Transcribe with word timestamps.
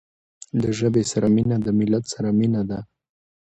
له 0.61 0.69
ژبې 0.79 1.03
سره 1.11 1.27
مینه 1.35 1.57
د 1.65 1.67
ملت 1.79 2.03
سره 2.13 2.29
مینه 2.39 2.61
ده. 2.69 2.79